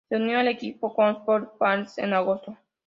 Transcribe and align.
Se 0.09 0.15
unió 0.15 0.39
al 0.39 0.47
equipo 0.47 0.95
Collstrop-Palmans 0.95 1.99
en 1.99 2.13
agosto. 2.13 2.57